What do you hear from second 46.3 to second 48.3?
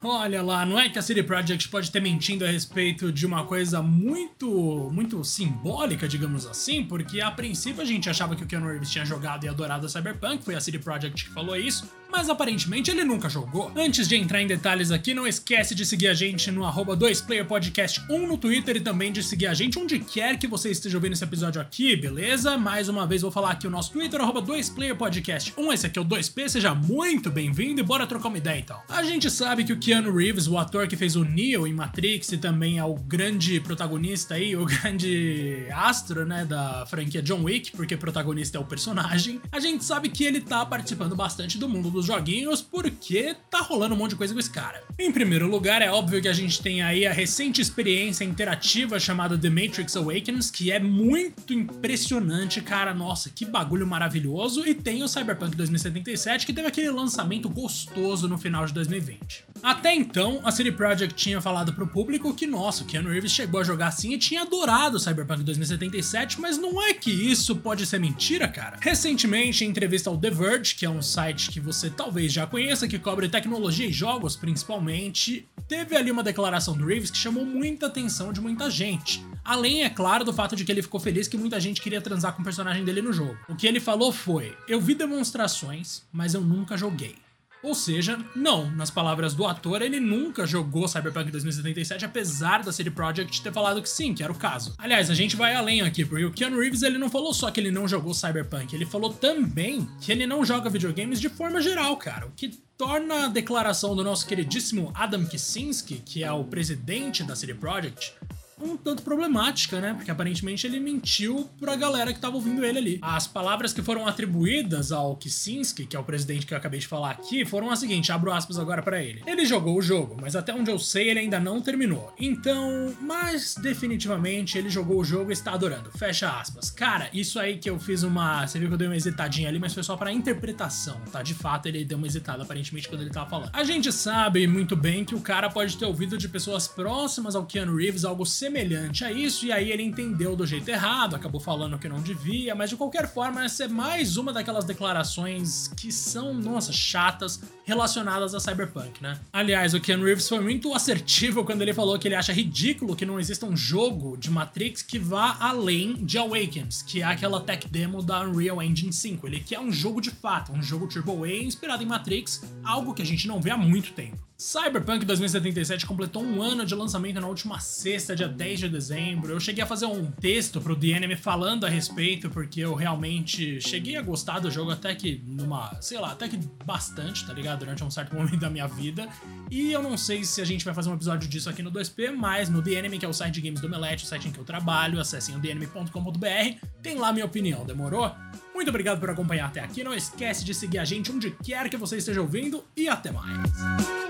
gente tem aí a recente experiência